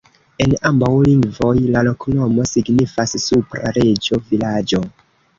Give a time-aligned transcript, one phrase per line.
[0.43, 4.81] En ambaŭ lingvoj la loknomo signifas: supra-reĝo-vilaĝo.